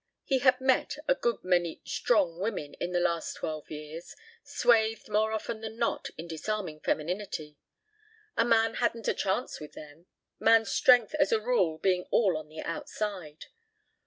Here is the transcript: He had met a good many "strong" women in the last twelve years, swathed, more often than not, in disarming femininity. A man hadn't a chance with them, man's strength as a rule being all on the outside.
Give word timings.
He 0.23 0.39
had 0.39 0.59
met 0.59 0.97
a 1.07 1.13
good 1.13 1.43
many 1.43 1.79
"strong" 1.85 2.39
women 2.39 2.73
in 2.79 2.91
the 2.91 2.99
last 2.99 3.35
twelve 3.35 3.69
years, 3.69 4.15
swathed, 4.43 5.07
more 5.09 5.31
often 5.31 5.61
than 5.61 5.77
not, 5.77 6.09
in 6.17 6.27
disarming 6.27 6.79
femininity. 6.79 7.59
A 8.35 8.43
man 8.43 8.73
hadn't 8.73 9.07
a 9.07 9.13
chance 9.13 9.59
with 9.59 9.73
them, 9.73 10.07
man's 10.39 10.71
strength 10.71 11.13
as 11.19 11.31
a 11.31 11.39
rule 11.39 11.77
being 11.77 12.05
all 12.09 12.35
on 12.35 12.49
the 12.49 12.61
outside. 12.63 13.45